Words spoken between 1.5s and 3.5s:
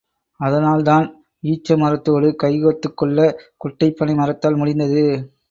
ஈச்ச மரத்தோடு கைகோத்துக் கொள்ளக்